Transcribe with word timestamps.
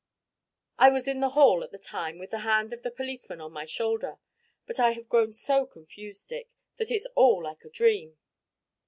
I 0.79 0.89
was 0.89 1.07
in 1.07 1.19
the 1.19 1.29
hall 1.37 1.63
at 1.63 1.69
the 1.71 1.77
time 1.77 2.17
with 2.17 2.31
the 2.31 2.39
hand 2.39 2.73
of 2.73 2.81
the 2.81 2.89
policeman 2.89 3.39
on 3.39 3.51
my 3.51 3.65
shoulder. 3.65 4.17
But 4.65 4.79
I 4.79 4.93
have 4.93 5.07
grown 5.09 5.31
so 5.31 5.67
confused, 5.67 6.29
Dick, 6.29 6.49
that 6.77 6.89
it's 6.89 7.05
all 7.15 7.43
like 7.43 7.63
a 7.65 7.69
dream." 7.69 8.17